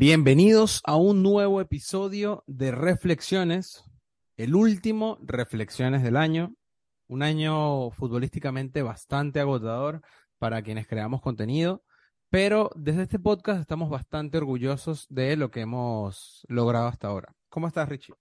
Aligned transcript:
Bienvenidos 0.00 0.80
a 0.86 0.96
un 0.96 1.22
nuevo 1.22 1.60
episodio 1.60 2.42
de 2.46 2.70
Reflexiones, 2.70 3.84
el 4.38 4.54
último 4.54 5.18
Reflexiones 5.20 6.02
del 6.02 6.16
año, 6.16 6.54
un 7.06 7.22
año 7.22 7.90
futbolísticamente 7.90 8.80
bastante 8.80 9.40
agotador 9.40 10.00
para 10.38 10.62
quienes 10.62 10.86
creamos 10.86 11.20
contenido, 11.20 11.84
pero 12.30 12.70
desde 12.76 13.02
este 13.02 13.18
podcast 13.18 13.60
estamos 13.60 13.90
bastante 13.90 14.38
orgullosos 14.38 15.04
de 15.10 15.36
lo 15.36 15.50
que 15.50 15.60
hemos 15.60 16.46
logrado 16.48 16.86
hasta 16.86 17.08
ahora. 17.08 17.34
¿Cómo 17.50 17.68
estás, 17.68 17.86
Richie? 17.86 18.14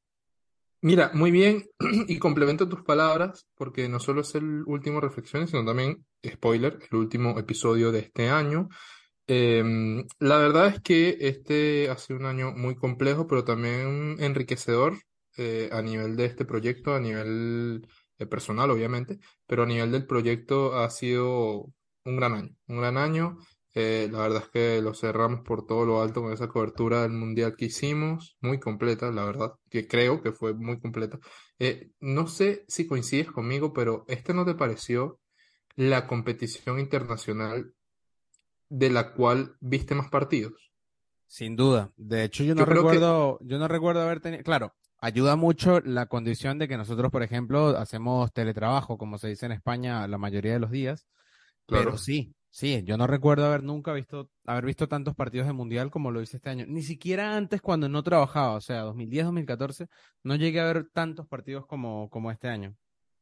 Mira, 0.82 1.12
muy 1.14 1.32
bien, 1.32 1.64
y 2.10 2.20
complemento 2.20 2.68
tus 2.68 2.84
palabras, 2.84 3.48
porque 3.55 3.88
no 3.88 4.02
solo 4.02 4.20
es 4.20 4.36
el 4.36 4.64
último 4.66 5.00
Reflexiones, 5.00 5.52
sino 5.52 5.64
también, 5.64 6.05
spoiler, 6.30 6.77
el 6.91 6.98
último 6.98 7.40
episodio 7.40 7.93
de 7.93 7.99
este 7.99 8.27
año. 8.27 8.68
Em, 9.32 10.08
la 10.18 10.38
verdad 10.40 10.70
es 10.70 10.82
que 10.82 11.18
este 11.22 11.88
ha 11.91 11.98
sido 11.98 12.18
un 12.20 12.26
año 12.26 12.52
muy 12.52 12.76
complejo, 12.76 13.27
pero 13.27 13.44
también 13.44 14.16
enriquecedor 14.20 14.98
eh, 15.38 15.70
a 15.71 15.84
nivel 15.84 16.16
de 16.16 16.26
este 16.26 16.46
proyecto, 16.46 16.96
a 16.96 16.99
nivel 16.99 17.88
eh, 18.18 18.26
personal, 18.26 18.71
obviamente, 18.71 19.20
pero 19.46 19.63
a 19.63 19.66
nivel 19.68 19.91
del 19.91 20.08
proyecto 20.08 20.76
ha 20.80 20.90
sido 20.90 21.71
un 22.05 22.16
gran 22.18 22.34
año, 22.34 22.49
un 22.68 22.77
gran 22.77 22.98
año. 22.98 23.38
Eh, 23.76 24.10
la 24.12 24.20
verdad 24.24 24.44
es 24.46 24.49
que 24.49 24.82
lo 24.82 24.96
cerramos 24.96 25.41
por 25.41 25.68
todo 25.68 25.86
lo 25.86 26.02
alto 26.02 26.24
con 26.24 26.34
esa 26.34 26.48
cobertura 26.48 27.04
del 27.04 27.12
mundial 27.12 27.55
que 27.55 27.66
hicimos, 27.66 28.36
muy 28.41 28.60
completa, 28.60 29.12
la 29.12 29.26
verdad, 29.26 29.52
que 29.70 29.88
creo 29.88 30.24
que 30.24 30.32
fue 30.32 30.55
muy 30.55 30.80
completa. 30.80 31.20
no 31.99 32.27
sé 32.27 32.66
si 32.68 32.88
coincides 32.88 33.32
conmigo, 33.32 33.74
pero 33.74 34.05
¿este 34.08 34.34
no 34.34 34.43
te 34.43 34.55
pareció 34.55 35.20
la 35.76 36.08
competición 36.08 36.80
internacional 36.80 37.74
de 38.70 38.89
la 38.89 39.13
cual 39.13 39.55
viste 39.59 39.95
más 39.95 40.09
partidos. 40.09 40.53
Sin 41.27 41.55
duda. 41.55 41.91
De 41.98 42.23
hecho, 42.23 42.43
yo 42.43 42.55
no 42.55 42.65
recuerdo, 42.65 43.39
yo 43.41 43.59
no 43.59 43.67
recuerdo 43.67 44.01
haber 44.01 44.20
tenido, 44.20 44.43
claro, 44.43 44.73
ayuda 44.99 45.35
mucho 45.35 45.79
la 45.81 46.07
condición 46.07 46.57
de 46.57 46.67
que 46.67 46.77
nosotros, 46.77 47.12
por 47.12 47.23
ejemplo, 47.23 47.77
hacemos 47.77 48.31
teletrabajo, 48.34 48.97
como 48.97 49.17
se 49.17 49.27
dice 49.27 49.45
en 49.45 49.51
España, 49.51 50.07
la 50.07 50.17
mayoría 50.17 50.53
de 50.53 50.59
los 50.59 50.71
días. 50.71 51.05
Pero 51.67 51.97
sí, 51.97 52.34
sí, 52.49 52.81
yo 52.84 52.97
no 52.97 53.05
recuerdo 53.05 53.45
haber 53.45 53.62
nunca 53.62 53.93
visto, 53.93 54.31
haber 54.45 54.65
visto 54.65 54.87
tantos 54.87 55.13
partidos 55.13 55.45
de 55.45 55.53
mundial 55.53 55.91
como 55.91 56.09
lo 56.09 56.20
hice 56.20 56.37
este 56.37 56.49
año. 56.49 56.65
Ni 56.67 56.81
siquiera 56.81 57.37
antes 57.37 57.62
cuando 57.62 57.87
no 57.90 58.01
trabajaba, 58.01 58.55
o 58.55 58.62
sea, 58.62 58.81
2010, 58.81 59.25
2014, 59.25 59.87
no 60.23 60.35
llegué 60.35 60.59
a 60.59 60.65
ver 60.65 60.90
tantos 60.91 61.27
partidos 61.27 61.67
como, 61.67 62.09
como 62.09 62.31
este 62.31 62.47
año. 62.47 62.75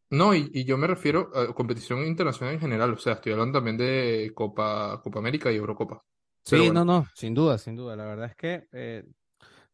No, 0.09 0.33
y, 0.33 0.63
yo 0.63 0.77
me 0.77 0.88
refiero 0.88 1.31
a 1.36 1.53
competición 1.53 2.05
internacional 2.05 2.53
en 2.53 2.61
general, 2.61 2.94
o 2.94 2.97
sea, 2.97 3.13
estoy 3.13 3.33
hablando 3.33 3.58
también 3.58 3.77
de 3.77 4.31
Copa, 4.33 5.02
Copa 5.03 5.19
América 5.19 5.52
y 5.52 5.55
Eurocopa. 5.55 6.04
Sí, 6.43 6.70
no, 6.71 6.86
no, 6.86 7.05
sin 7.14 7.33
duda, 7.33 7.58
sin 7.58 7.76
duda. 7.76 7.95
La 7.98 8.05
verdad 8.05 8.27
es 8.27 8.36
que 8.36 8.67
eh, 8.71 9.04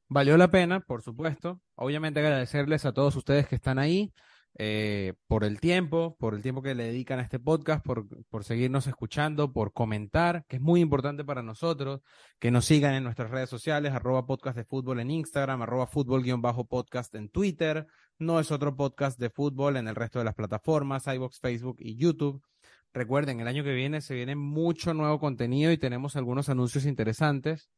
valió 0.07 0.35
la 0.37 0.49
pena, 0.49 0.79
por 0.79 1.03
supuesto. 1.03 1.61
Obviamente 1.75 2.19
agradecerles 2.19 2.85
a 2.85 2.93
todos 2.93 3.15
ustedes 3.15 3.47
que 3.47 3.55
están 3.55 3.77
ahí 3.77 4.11
eh, 4.55 5.13
por 5.27 5.43
el 5.43 5.59
tiempo, 5.59 6.15
por 6.19 6.35
el 6.35 6.43
tiempo 6.43 6.61
que 6.61 6.75
le 6.75 6.83
dedican 6.85 7.19
a 7.19 7.23
este 7.23 7.39
podcast, 7.39 7.83
por, 7.83 8.07
por 8.27 8.43
seguirnos 8.43 8.85
escuchando, 8.85 9.51
por 9.51 9.73
comentar, 9.73 10.45
que 10.47 10.57
es 10.57 10.61
muy 10.61 10.79
importante 10.81 11.23
para 11.23 11.41
nosotros, 11.41 12.01
que 12.39 12.51
nos 12.51 12.65
sigan 12.65 12.93
en 12.93 13.03
nuestras 13.03 13.31
redes 13.31 13.49
sociales, 13.49 13.93
arroba 13.93 14.27
podcast 14.27 14.55
de 14.55 14.65
fútbol 14.65 14.99
en 14.99 15.09
Instagram, 15.09 15.63
arroba 15.63 15.87
fútbol-podcast 15.87 17.15
en 17.15 17.29
Twitter, 17.29 17.87
no 18.19 18.39
es 18.39 18.51
otro 18.51 18.75
podcast 18.75 19.19
de 19.19 19.31
fútbol 19.31 19.77
en 19.77 19.87
el 19.87 19.95
resto 19.95 20.19
de 20.19 20.25
las 20.25 20.35
plataformas, 20.35 21.07
iBox, 21.07 21.39
Facebook 21.39 21.77
y 21.79 21.95
YouTube. 21.95 22.43
Recuerden, 22.93 23.39
el 23.39 23.47
año 23.47 23.63
que 23.63 23.73
viene 23.73 24.01
se 24.01 24.13
viene 24.13 24.35
mucho 24.35 24.93
nuevo 24.93 25.19
contenido 25.19 25.71
y 25.71 25.79
tenemos 25.79 26.15
algunos 26.15 26.47
anuncios 26.49 26.85
interesantes, 26.85 27.71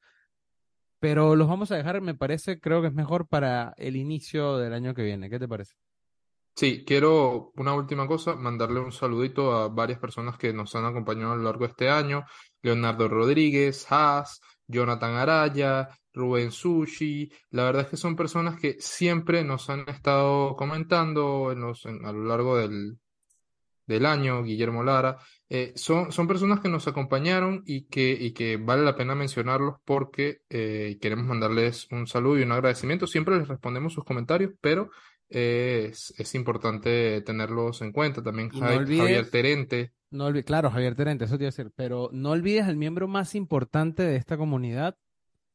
pero 0.99 1.37
los 1.37 1.47
vamos 1.47 1.71
a 1.71 1.77
dejar, 1.77 2.01
me 2.01 2.15
parece, 2.15 2.59
creo 2.59 2.81
que 2.81 2.87
es 2.89 2.93
mejor 2.93 3.29
para 3.29 3.73
el 3.77 3.95
inicio 3.95 4.57
del 4.57 4.73
año 4.73 4.93
que 4.93 5.03
viene. 5.03 5.29
¿Qué 5.29 5.39
te 5.39 5.47
parece? 5.47 5.75
Sí, 6.57 6.83
quiero 6.85 7.51
una 7.57 7.73
última 7.73 8.07
cosa, 8.07 8.35
mandarle 8.35 8.79
un 8.79 8.93
saludito 8.93 9.51
a 9.53 9.67
varias 9.67 9.99
personas 9.99 10.37
que 10.37 10.53
nos 10.53 10.73
han 10.75 10.85
acompañado 10.85 11.33
a 11.33 11.35
lo 11.35 11.43
largo 11.43 11.65
de 11.65 11.71
este 11.71 11.89
año. 11.89 12.23
Leonardo 12.61 13.09
Rodríguez, 13.09 13.85
Haas, 13.91 14.39
Jonathan 14.65 15.15
Araya, 15.15 15.89
Rubén 16.13 16.51
Sushi. 16.51 17.29
La 17.51 17.65
verdad 17.65 17.83
es 17.83 17.89
que 17.89 17.97
son 17.97 18.15
personas 18.15 18.57
que 18.57 18.77
siempre 18.79 19.43
nos 19.43 19.69
han 19.69 19.81
estado 19.89 20.55
comentando 20.55 21.51
en 21.51 21.59
los, 21.59 21.85
a 21.85 21.89
lo 21.91 22.23
largo 22.23 22.57
del, 22.57 22.99
del 23.85 24.05
año, 24.05 24.43
Guillermo 24.43 24.83
Lara. 24.83 25.17
Eh, 25.49 25.73
son, 25.75 26.11
son 26.11 26.27
personas 26.27 26.59
que 26.61 26.69
nos 26.69 26.87
acompañaron 26.87 27.63
y 27.65 27.85
que, 27.87 28.11
y 28.11 28.33
que 28.33 28.57
vale 28.57 28.83
la 28.83 28.95
pena 28.95 29.13
mencionarlos 29.13 29.75
porque 29.85 30.39
eh, 30.49 30.97
queremos 31.01 31.25
mandarles 31.25 31.87
un 31.91 32.07
saludo 32.07 32.39
y 32.39 32.43
un 32.43 32.51
agradecimiento. 32.53 33.07
Siempre 33.07 33.37
les 33.37 33.47
respondemos 33.47 33.93
sus 33.93 34.05
comentarios, 34.05 34.53
pero 34.61 34.89
es, 35.29 36.13
es 36.17 36.35
importante 36.35 37.21
tenerlos 37.21 37.81
en 37.81 37.91
cuenta. 37.91 38.21
También 38.23 38.49
Javier 38.49 39.29
Terente. 39.29 39.93
No 40.11 40.31
claro, 40.43 40.71
Javier 40.71 40.95
Terente, 40.95 41.25
eso 41.25 41.37
te 41.37 41.43
iba 41.43 41.49
a 41.49 41.51
decir, 41.51 41.71
pero 41.75 42.09
no 42.13 42.31
olvides 42.31 42.65
al 42.65 42.77
miembro 42.77 43.07
más 43.07 43.35
importante 43.35 44.03
de 44.03 44.15
esta 44.15 44.37
comunidad, 44.37 44.97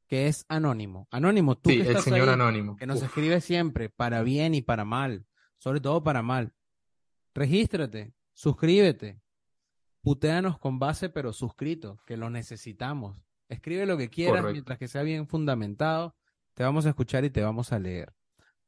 que 0.07 0.27
es 0.27 0.45
Anónimo. 0.49 1.09
Anónimo, 1.11 1.57
tú 1.57 1.71
que 1.71 1.81
el 1.81 1.99
señor 1.99 2.29
Anónimo. 2.29 2.77
Que 2.77 2.87
nos 2.87 3.03
escribe 3.03 3.41
siempre, 3.41 3.89
para 3.89 4.23
bien 4.23 4.55
y 4.55 4.61
para 4.61 4.85
mal, 4.85 5.25
sobre 5.57 5.81
todo 5.81 6.03
para 6.03 6.23
mal. 6.23 6.53
Regístrate, 7.33 8.13
suscríbete, 8.35 9.21
puteanos 10.03 10.59
con 10.59 10.79
base, 10.79 11.09
pero 11.09 11.33
suscrito, 11.33 11.99
que 12.07 12.17
lo 12.17 12.29
necesitamos. 12.29 13.17
Escribe 13.49 13.87
lo 13.87 13.97
que 13.97 14.11
quieras 14.11 14.45
mientras 14.53 14.79
que 14.79 14.89
sea 14.89 15.03
bien 15.03 15.27
fundamentado. 15.27 16.15
Te 16.55 16.65
vamos 16.65 16.87
a 16.87 16.91
escuchar 16.91 17.25
y 17.25 17.31
te 17.31 17.43
vamos 17.43 17.73
a 17.73 17.79
leer. 17.79 18.13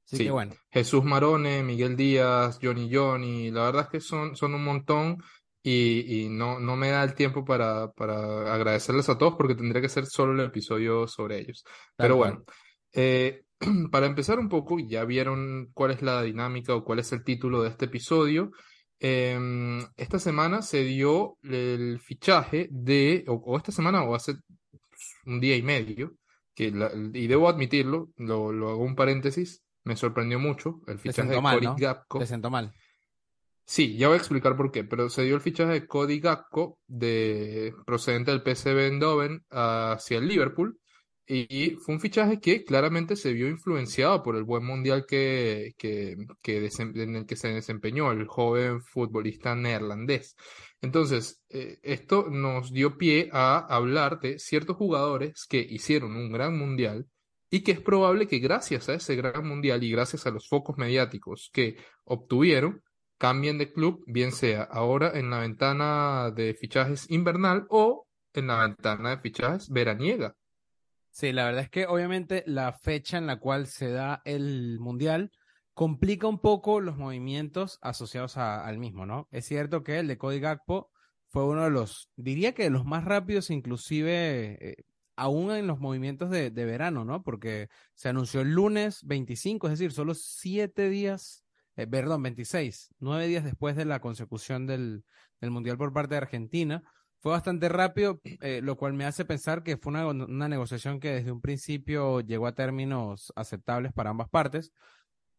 Así 0.07 0.25
que 0.25 0.31
bueno. 0.31 0.55
Jesús 0.71 1.05
Marone, 1.05 1.63
Miguel 1.63 1.97
Díaz, 1.97 2.59
Johnny 2.63 2.91
Johnny, 2.93 3.51
la 3.51 3.65
verdad 3.65 3.83
es 3.85 3.89
que 3.89 4.01
son, 4.01 4.37
son 4.37 4.55
un 4.55 4.65
montón 4.65 5.23
y, 5.63 6.25
y 6.25 6.29
no, 6.29 6.59
no 6.59 6.77
me 6.77 6.91
da 6.91 7.05
el 7.05 7.15
tiempo 7.15 7.45
para, 7.45 7.91
para 7.93 8.53
agradecerles 8.53 9.09
a 9.09 9.17
todos 9.17 9.35
porque 9.37 9.55
tendría 9.55 9.81
que 9.81 9.89
ser 9.89 10.07
solo 10.07 10.33
el 10.33 10.49
episodio 10.49 11.07
sobre 11.07 11.39
ellos. 11.39 11.65
Pero 11.97 12.17
bueno, 12.17 12.45
eh, 12.93 13.45
para 13.91 14.07
empezar 14.07 14.39
un 14.39 14.49
poco, 14.49 14.79
ya 14.79 15.05
vieron 15.05 15.71
cuál 15.73 15.93
es 15.93 16.03
la 16.03 16.23
dinámica 16.23 16.75
o 16.75 16.85
cuál 16.85 16.99
es 16.99 17.13
el 17.13 17.25
título 17.25 17.63
de 17.63 17.71
este 17.71 17.87
episodio. 17.87 18.51
Em, 18.99 19.81
esta 19.97 20.19
semana 20.19 20.63
se 20.63 20.85
dio 20.85 21.37
el 21.43 21.99
fichaje 22.01 22.69
de, 22.71 23.25
o, 23.27 23.57
esta 23.57 23.73
semana 23.73 24.05
o 24.05 24.15
hace 24.15 24.35
un 25.27 25.41
día 25.41 25.57
y 25.57 25.63
medio, 25.63 26.15
que 26.55 26.73
y 27.15 27.27
debo 27.27 27.49
admitirlo, 27.49 28.11
lo, 28.17 28.53
lo, 28.53 28.71
hago 28.71 28.85
un 28.85 28.95
paréntesis, 28.95 29.63
me 29.85 29.97
sorprendió 29.97 30.39
mucho 30.39 30.81
el 30.87 30.99
fichaje 30.99 31.31
de 31.31 31.41
Cody 31.41 31.81
Gapco. 31.81 32.19
Te 32.19 32.27
sentó 32.27 32.51
mal. 32.51 32.73
Sí, 33.65 33.97
ya 33.97 34.09
voy 34.09 34.17
a 34.17 34.19
explicar 34.19 34.57
por 34.57 34.71
qué, 34.71 34.85
pero 34.85 35.09
se 35.09 35.23
dio 35.23 35.37
el 35.37 35.41
fichaje 35.41 35.73
de 35.73 35.87
Cody 35.87 36.21
Gakpo, 36.21 36.79
de, 36.87 37.73
procedente 37.87 38.33
del 38.33 38.43
PSV 38.43 38.79
Eindhoven, 38.79 39.45
hacia 39.51 40.19
el 40.19 40.27
Liverpool, 40.27 40.79
y 41.27 41.77
fue 41.77 41.95
un 41.95 42.01
fichaje 42.01 42.41
que 42.41 42.65
claramente 42.65 43.15
se 43.15 43.33
vio 43.33 43.49
influenciado 43.49 44.23
por 44.23 44.37
el 44.37 44.43
buen 44.43 44.65
mundial 44.65 45.07
que, 45.07 45.73
que, 45.79 46.17
que 46.43 46.69
en 46.79 47.17
el 47.17 47.27
que 47.27 47.37
se 47.37 47.49
desempeñó 47.49 48.11
el 48.11 48.27
joven 48.27 48.83
futbolista 48.83 49.55
neerlandés. 49.55 50.37
Entonces, 50.81 51.41
eh, 51.49 51.79
esto 51.83 52.27
nos 52.29 52.73
dio 52.73 52.99
pie 52.99 53.31
a 53.33 53.59
hablar 53.59 54.19
de 54.21 54.39
ciertos 54.41 54.77
jugadores 54.77 55.47
que 55.49 55.61
hicieron 55.61 56.17
un 56.17 56.33
gran 56.33 56.59
mundial 56.59 57.07
y 57.53 57.63
que 57.63 57.73
es 57.73 57.81
probable 57.81 58.27
que 58.27 58.39
gracias 58.39 58.89
a 58.89 58.95
ese 58.95 59.15
gran 59.15 59.47
mundial 59.47 59.85
y 59.85 59.91
gracias 59.91 60.27
a 60.27 60.31
los 60.31 60.49
focos 60.49 60.79
mediáticos 60.79 61.51
que 61.53 61.77
obtuvieron, 62.05 62.83
cambien 63.19 63.59
de 63.59 63.71
club, 63.71 64.03
bien 64.07 64.33
sea 64.33 64.63
ahora 64.63 65.13
en 65.15 65.29
la 65.29 65.41
ventana 65.41 66.31
de 66.35 66.55
fichajes 66.55 67.11
invernal 67.11 67.67
o 67.69 68.07
en 68.33 68.47
la 68.47 68.67
ventana 68.67 69.11
de 69.11 69.19
fichajes 69.19 69.69
veraniega. 69.69 70.35
Sí, 71.11 71.31
la 71.33 71.45
verdad 71.45 71.65
es 71.65 71.69
que 71.69 71.87
obviamente 71.87 72.43
la 72.47 72.73
fecha 72.73 73.19
en 73.19 73.27
la 73.27 73.39
cual 73.39 73.67
se 73.67 73.91
da 73.91 74.23
el 74.25 74.81
Mundial 74.81 75.31
complica 75.75 76.27
un 76.29 76.39
poco 76.39 76.81
los 76.81 76.97
movimientos 76.97 77.79
asociados 77.83 78.39
al 78.39 78.79
mismo, 78.79 79.05
¿no? 79.05 79.29
Es 79.31 79.45
cierto 79.45 79.83
que 79.83 79.99
el 79.99 80.09
de 80.09 80.17
Cody 80.17 80.41
Gakpo 80.41 80.91
fue 81.29 81.45
uno 81.45 81.65
de 81.65 81.71
los, 81.71 82.09
diría 82.17 82.55
que 82.55 82.63
de 82.63 82.71
los 82.71 82.87
más 82.87 83.05
rápidos, 83.05 83.51
inclusive 83.51 84.71
eh, 84.71 84.85
aún 85.23 85.53
en 85.53 85.69
los 85.69 85.79
movimientos 85.79 86.31
de, 86.31 86.51
verano, 86.51 87.05
¿no? 87.05 87.23
Porque 87.23 87.69
se 87.95 88.09
anunció 88.09 88.41
el 88.41 88.53
lunes 88.53 89.05
25, 89.05 89.69
es 89.69 89.79
decir, 89.79 89.93
solo 89.93 90.15
siete 90.15 90.89
días, 90.89 91.45
eh, 91.77 91.87
perdón, 91.87 92.25
26, 92.25 92.91
nueve 92.99 93.29
días 93.29 93.45
después 93.45 93.77
de 93.77 93.85
la 93.85 94.01
consecución 94.01 94.67
del, 94.67 95.05
del 95.41 95.51
Mundial 95.53 95.79
por 95.79 95.93
parte 95.93 96.15
de 96.15 96.23
Argentina. 96.23 96.83
Fue 97.21 97.31
bastante 97.31 97.69
rápido, 97.69 98.21
eh, 98.25 98.61
lo 98.65 98.77
cual 98.77 98.95
me 98.95 99.05
hace 99.05 99.25
pensar 99.25 99.63
que 99.63 99.77
fue 99.77 99.93
una, 99.93 100.09
una 100.09 100.49
negociación 100.49 100.99
que 100.99 101.13
desde 101.13 101.31
un 101.31 101.41
principio 101.41 102.21
llegó 102.21 102.49
a 102.49 102.57
términos 102.57 103.33
aceptables 103.37 103.93
para 103.93 104.11
ambas 104.11 104.29
partes 104.29 104.73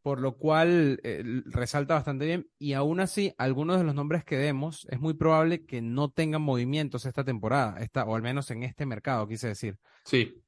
por 0.04 0.20
lo 0.20 0.36
cual 0.38 1.00
eh, 1.04 1.24
resalta 1.46 1.96
bastante 1.96 2.26
bien. 2.26 2.50
Y 2.60 2.74
aún 2.74 3.00
así, 3.00 3.34
algunos 3.38 3.78
de 3.78 3.86
los 3.86 3.96
nombres 3.96 4.26
que 4.26 4.38
demos, 4.38 4.86
es 4.92 5.00
muy 5.00 5.14
probable 5.14 5.66
que 5.66 5.82
no 5.82 6.12
tengan 6.12 6.42
movimientos 6.42 7.06
esta 7.06 7.24
temporada, 7.24 7.80
esta, 7.80 8.04
o 8.04 8.16
al 8.16 8.22
menos 8.22 8.52
en 8.52 8.64
este 8.64 8.86
mercado, 8.86 9.28
quise 9.28 9.48
decir. 9.48 9.80
Sí. 10.04 10.44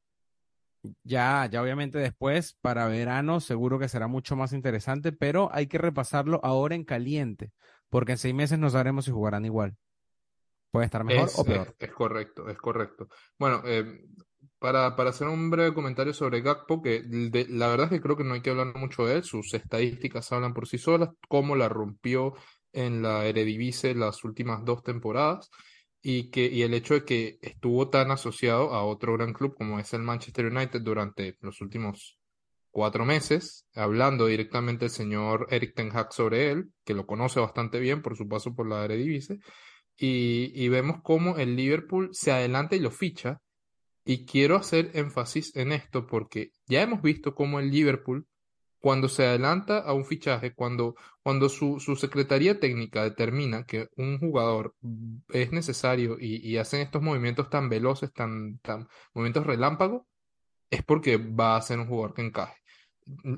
Ya, 1.03 1.47
ya 1.49 1.61
obviamente 1.61 1.97
después, 1.97 2.57
para 2.61 2.87
verano, 2.87 3.39
seguro 3.39 3.79
que 3.79 3.87
será 3.87 4.07
mucho 4.07 4.35
más 4.35 4.51
interesante, 4.51 5.13
pero 5.13 5.49
hay 5.53 5.67
que 5.67 5.77
repasarlo 5.77 6.41
ahora 6.43 6.75
en 6.75 6.83
caliente, 6.83 7.53
porque 7.89 8.11
en 8.11 8.17
seis 8.17 8.35
meses 8.35 8.59
no 8.59 8.69
sabremos 8.69 9.05
si 9.05 9.11
jugarán 9.11 9.45
igual. 9.45 9.77
Puede 10.69 10.85
estar 10.85 11.05
mejor 11.05 11.29
o 11.37 11.45
peor. 11.45 11.75
Es, 11.79 11.91
correcto, 11.91 12.49
es 12.49 12.57
correcto. 12.57 13.07
Bueno, 13.39 13.61
eh, 13.65 14.05
para, 14.59 14.87
hacer 14.87 15.27
un 15.27 15.49
breve 15.49 15.73
comentario 15.73 16.13
sobre 16.13 16.41
Gakpo, 16.41 16.81
que 16.81 17.03
la 17.49 17.67
verdad 17.67 17.85
es 17.85 17.91
que 17.91 18.01
creo 18.01 18.17
que 18.17 18.23
no 18.23 18.33
hay 18.33 18.41
que 18.41 18.49
hablar 18.49 18.75
mucho 18.75 19.05
de 19.05 19.17
él, 19.17 19.23
sus 19.23 19.53
estadísticas 19.53 20.31
hablan 20.31 20.53
por 20.53 20.67
sí 20.67 20.77
solas, 20.77 21.09
cómo 21.27 21.55
la 21.55 21.69
rompió 21.69 22.33
en 22.71 23.01
la 23.01 23.25
Eredivisie 23.25 23.95
las 23.95 24.23
últimas 24.23 24.63
dos 24.65 24.83
temporadas 24.83 25.49
y, 26.01 26.29
que, 26.29 26.45
y 26.45 26.63
el 26.63 26.73
hecho 26.73 26.93
de 26.93 27.05
que 27.05 27.37
estuvo 27.41 27.89
tan 27.89 28.11
asociado 28.11 28.73
a 28.73 28.83
otro 28.83 29.13
gran 29.13 29.33
club 29.33 29.55
como 29.55 29.79
es 29.79 29.93
el 29.93 30.01
Manchester 30.01 30.45
United 30.45 30.81
durante 30.81 31.37
los 31.41 31.61
últimos 31.61 32.17
cuatro 32.71 33.05
meses, 33.05 33.65
hablando 33.73 34.25
directamente 34.25 34.85
el 34.85 34.91
señor 34.91 35.47
Eric 35.49 35.75
Ten 35.75 35.95
Hag 35.95 36.11
sobre 36.11 36.51
él, 36.51 36.71
que 36.83 36.93
lo 36.93 37.05
conoce 37.05 37.39
bastante 37.39 37.79
bien 37.79 38.01
por 38.01 38.17
su 38.17 38.27
paso 38.27 38.53
por 38.53 38.67
la 38.67 38.83
Eredivisie, 38.83 39.39
y, 39.97 40.51
y 40.53 40.67
vemos 40.69 40.97
cómo 41.01 41.37
el 41.37 41.55
Liverpool 41.55 42.09
se 42.11 42.33
adelanta 42.33 42.75
y 42.75 42.79
lo 42.79 42.91
ficha 42.91 43.39
y 44.05 44.25
quiero 44.25 44.55
hacer 44.55 44.91
énfasis 44.93 45.55
en 45.55 45.71
esto 45.71 46.05
porque 46.05 46.51
ya 46.67 46.83
hemos 46.83 47.01
visto 47.01 47.33
cómo 47.33 47.59
el 47.59 47.71
Liverpool, 47.71 48.27
cuando 48.79 49.09
se 49.09 49.25
adelanta 49.25 49.79
a 49.79 49.93
un 49.93 50.05
fichaje, 50.05 50.53
cuando, 50.53 50.95
cuando 51.23 51.49
su, 51.49 51.79
su 51.79 51.95
secretaría 51.95 52.59
técnica 52.59 53.03
determina 53.03 53.65
que 53.65 53.87
un 53.97 54.19
jugador 54.19 54.75
es 55.29 55.51
necesario 55.51 56.17
y, 56.19 56.55
hacen 56.57 56.81
estos 56.81 57.01
movimientos 57.01 57.49
tan 57.49 57.67
veloces, 57.67 58.13
tan, 58.13 58.59
tan 58.59 58.87
movimientos 59.15 59.47
relámpago, 59.47 60.05
es 60.69 60.83
porque 60.83 61.17
va 61.17 61.55
a 61.55 61.61
ser 61.63 61.79
un 61.79 61.87
jugador 61.87 62.13
que 62.13 62.21
encaje. 62.21 62.57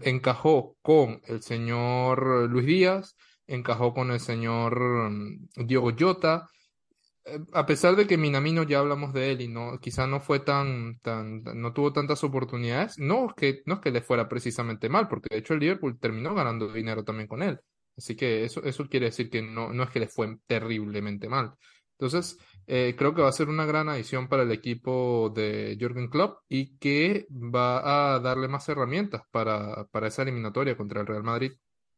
Encajó 0.01 0.75
con 0.81 1.21
el 1.27 1.41
señor 1.41 2.49
Luis 2.49 2.65
Díaz, 2.65 3.15
encajó 3.47 3.93
con 3.93 4.11
el 4.11 4.19
señor 4.19 5.09
mm, 5.11 5.47
Diogo 5.65 5.91
Jota, 5.97 6.49
a 7.53 7.65
pesar 7.65 7.95
de 7.95 8.07
que 8.07 8.17
Minamino 8.17 8.63
ya 8.63 8.79
hablamos 8.79 9.13
de 9.13 9.31
él 9.31 9.41
y 9.41 9.47
no, 9.47 9.79
quizá 9.79 10.07
no 10.07 10.19
fue 10.19 10.39
tan, 10.39 10.99
tan, 10.99 11.43
no 11.43 11.73
tuvo 11.73 11.93
tantas 11.93 12.23
oportunidades, 12.23 12.97
no 12.97 13.27
es 13.27 13.33
que, 13.35 13.61
no 13.65 13.75
es 13.75 13.79
que 13.81 13.91
le 13.91 14.01
fuera 14.01 14.29
precisamente 14.29 14.89
mal, 14.89 15.07
porque 15.07 15.29
de 15.31 15.39
hecho 15.39 15.53
el 15.53 15.59
Liverpool 15.59 15.99
terminó 15.99 16.33
ganando 16.35 16.71
dinero 16.71 17.03
también 17.03 17.27
con 17.27 17.43
él. 17.43 17.59
Así 17.97 18.15
que 18.15 18.43
eso, 18.43 18.63
eso 18.63 18.87
quiere 18.87 19.07
decir 19.07 19.29
que 19.29 19.41
no, 19.41 19.73
no 19.73 19.83
es 19.83 19.89
que 19.89 19.99
le 19.99 20.07
fue 20.07 20.37
terriblemente 20.45 21.27
mal. 21.27 21.53
Entonces, 21.99 22.37
eh, 22.67 22.93
creo 22.95 23.15
que 23.15 23.23
va 23.23 23.29
a 23.29 23.33
ser 23.33 23.49
una 23.49 23.65
gran 23.65 23.89
adición 23.89 24.27
para 24.27 24.43
el 24.43 24.51
equipo 24.51 25.31
de 25.35 25.75
Jürgen 25.79 26.09
Klopp 26.09 26.41
y 26.47 26.77
que 26.77 27.25
va 27.31 28.15
a 28.15 28.19
darle 28.19 28.47
más 28.47 28.69
herramientas 28.69 29.23
para, 29.31 29.85
para 29.85 30.07
esa 30.07 30.21
eliminatoria 30.21 30.77
contra 30.77 31.01
el 31.01 31.07
Real 31.07 31.23
Madrid. 31.23 31.53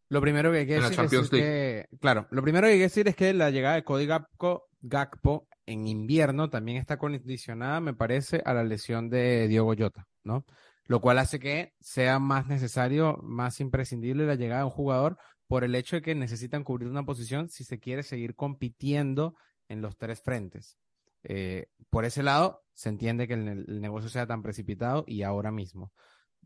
Lo 0.07 0.21
primero 0.21 0.51
que 0.51 0.59
hay 0.59 0.67
que 0.67 0.79
decir 0.79 0.99
es 1.01 1.29
que, 1.29 1.85
claro, 1.99 2.27
lo 2.31 2.41
primero 2.41 2.65
que 2.65 2.73
hay 2.73 2.79
que 2.79 2.83
decir 2.83 3.07
es 3.07 3.15
que 3.15 3.33
la 3.33 3.51
llegada 3.51 3.75
de 3.75 3.83
Cody 3.83 4.07
Gapco 4.07 4.68
Gakpo 4.81 5.47
en 5.65 5.87
invierno 5.87 6.49
también 6.49 6.77
está 6.77 6.97
condicionada, 6.97 7.79
me 7.79 7.93
parece, 7.93 8.41
a 8.45 8.53
la 8.53 8.63
lesión 8.63 9.09
de 9.09 9.47
Diogo 9.47 9.75
Jota, 9.77 10.07
¿no? 10.23 10.45
Lo 10.85 11.01
cual 11.01 11.19
hace 11.19 11.39
que 11.39 11.73
sea 11.79 12.17
más 12.17 12.47
necesario, 12.47 13.17
más 13.21 13.59
imprescindible 13.59 14.25
la 14.25 14.35
llegada 14.35 14.61
de 14.61 14.65
un 14.65 14.71
jugador 14.71 15.17
por 15.47 15.63
el 15.63 15.75
hecho 15.75 15.97
de 15.97 16.01
que 16.01 16.15
necesitan 16.15 16.63
cubrir 16.63 16.89
una 16.89 17.03
posición 17.03 17.49
si 17.49 17.63
se 17.63 17.79
quiere 17.79 18.03
seguir 18.03 18.35
compitiendo 18.35 19.35
en 19.67 19.81
los 19.81 19.97
tres 19.97 20.21
frentes. 20.21 20.77
Eh, 21.23 21.67
por 21.89 22.05
ese 22.05 22.23
lado, 22.23 22.63
se 22.73 22.89
entiende 22.89 23.27
que 23.27 23.33
el, 23.33 23.81
negocio 23.81 24.09
sea 24.09 24.25
tan 24.25 24.41
precipitado 24.41 25.03
y 25.07 25.23
ahora 25.23 25.51
mismo. 25.51 25.91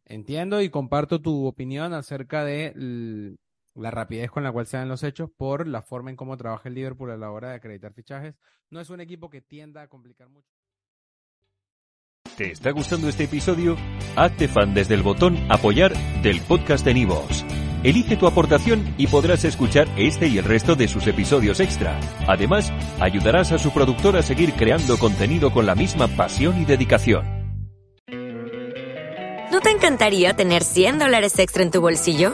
Entiendo 0.06 0.62
y 0.62 0.69
comparto 0.69 1.21
tu 1.21 1.45
opinión 1.45 1.94
acerca 1.94 2.44
de 2.44 2.74
la 3.75 3.92
rapidez 3.92 4.30
con 4.30 4.44
la 4.44 4.52
cual 4.52 4.68
se 4.68 4.78
dan 4.78 4.90
los 4.90 5.04
hechos 5.04 5.30
por 5.36 5.68
la 5.68 5.81
forma 5.81 6.10
en 6.10 6.16
cómo 6.16 6.38
trabaja 6.38 6.70
el 6.70 6.75
Liverpool 6.75 7.12
a 7.12 7.18
la 7.18 7.31
hora 7.31 7.50
de 7.50 7.56
acreditar 7.56 7.94
fichajes. 7.94 8.36
No 8.70 8.80
es 8.80 8.90
un 8.90 9.02
equipo 9.02 9.30
que 9.30 9.42
tienda 9.42 9.81
a 9.81 9.88
complicar 9.88 10.30
mucho. 10.30 10.50
¿Te 12.38 12.52
está 12.52 12.72
gustando 12.72 13.08
este 13.10 13.25
episodio? 13.25 13.78
Hazte 14.16 14.48
fan 14.48 14.74
desde 14.74 14.96
el 14.96 15.04
botón 15.04 15.38
apoyar 15.52 15.94
del 16.24 16.42
podcast 16.42 16.84
de 16.84 16.96
Nivos. 16.96 17.46
Elige 17.84 18.16
tu 18.16 18.28
aportación 18.28 18.96
y 18.98 19.08
podrás 19.08 19.44
escuchar 19.44 19.88
este 19.98 20.28
y 20.28 20.38
el 20.38 20.46
resto 20.46 20.76
de 20.76 20.88
sus 20.88 21.06
episodios 21.06 21.60
extra. 21.60 22.00
Además, 22.28 22.72
ayudarás 23.00 23.52
a 23.52 23.60
su 23.60 23.72
productor 23.72 24.16
a 24.16 24.24
seguir 24.24 24.54
creando 24.54 24.98
contenido 24.98 25.52
con 25.52 25.66
la 25.66 25.76
misma 25.76 26.08
pasión 26.08 26.60
y 26.62 26.66
dedicación. 26.66 27.26
¿No 29.52 29.60
te 29.60 29.69
encantaría 29.69 30.34
tener 30.34 30.64
100 30.64 30.98
dólares 30.98 31.38
extra 31.38 31.62
en 31.62 31.72
tu 31.72 31.81
bolsillo? 31.81 32.34